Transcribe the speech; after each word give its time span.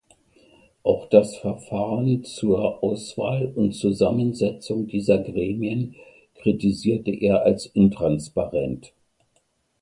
Auch 0.81 1.07
das 1.09 1.37
Verfahren 1.37 2.23
zur 2.23 2.83
Auswahl 2.83 3.53
und 3.55 3.73
Zusammensetzung 3.73 4.87
dieser 4.87 5.19
Gremien 5.19 5.95
kritisierte 6.39 7.11
er 7.11 7.43
als 7.45 7.67
intransparent. 7.67 8.93